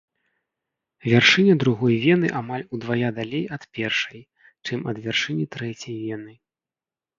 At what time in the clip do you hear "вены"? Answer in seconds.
2.05-2.27, 6.03-6.33